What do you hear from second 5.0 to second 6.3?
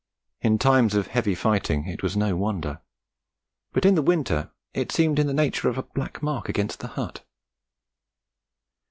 in the nature of a black